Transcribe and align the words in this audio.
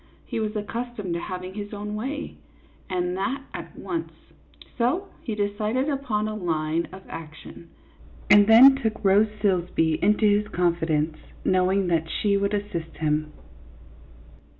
He 0.25 0.39
was 0.39 0.55
accustomed 0.55 1.13
to 1.13 1.19
having 1.19 1.53
his 1.53 1.73
own 1.73 1.93
way, 1.93 2.35
and 2.89 3.15
that 3.17 3.43
at 3.53 3.77
once; 3.77 4.11
so 4.75 5.09
he 5.21 5.35
decided 5.35 5.89
upon 5.89 6.27
a 6.27 6.33
line 6.33 6.87
of 6.91 7.03
action, 7.07 7.69
and 8.27 8.47
then 8.47 8.75
took 8.75 9.05
Rose 9.05 9.27
Silsbee 9.43 9.99
into 10.01 10.25
his 10.25 10.47
confidence, 10.47 11.17
knowing 11.45 11.85
that 11.89 12.09
she 12.09 12.35
would 12.35 12.55
assist 12.55 12.97
him. 12.97 13.31